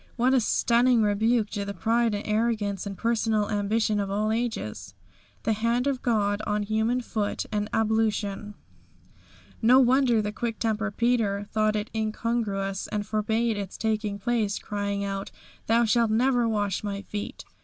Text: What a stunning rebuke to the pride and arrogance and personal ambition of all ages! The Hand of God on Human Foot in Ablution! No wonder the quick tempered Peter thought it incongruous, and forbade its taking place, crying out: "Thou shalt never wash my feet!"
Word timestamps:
What 0.15 0.33
a 0.33 0.39
stunning 0.41 1.03
rebuke 1.03 1.51
to 1.51 1.63
the 1.63 1.75
pride 1.75 2.15
and 2.15 2.25
arrogance 2.25 2.87
and 2.87 2.97
personal 2.97 3.51
ambition 3.51 3.99
of 3.99 4.09
all 4.09 4.31
ages! 4.31 4.95
The 5.43 5.53
Hand 5.53 5.85
of 5.85 6.01
God 6.01 6.41
on 6.47 6.63
Human 6.63 7.01
Foot 7.01 7.45
in 7.53 7.69
Ablution! 7.71 8.55
No 9.61 9.77
wonder 9.79 10.19
the 10.19 10.31
quick 10.31 10.57
tempered 10.57 10.97
Peter 10.97 11.45
thought 11.51 11.75
it 11.75 11.91
incongruous, 11.93 12.87
and 12.87 13.05
forbade 13.05 13.57
its 13.57 13.77
taking 13.77 14.17
place, 14.17 14.57
crying 14.57 15.05
out: 15.05 15.29
"Thou 15.67 15.85
shalt 15.85 16.09
never 16.09 16.49
wash 16.49 16.83
my 16.83 17.03
feet!" 17.03 17.45